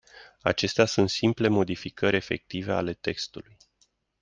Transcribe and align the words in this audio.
Acestea 0.41 0.85
sunt 0.85 1.09
simple 1.09 1.47
modificări 1.47 2.15
efective 2.15 2.71
ale 2.71 2.93
textului. 2.93 3.57